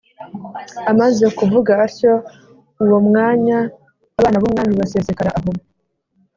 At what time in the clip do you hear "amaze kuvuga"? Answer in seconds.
0.91-1.71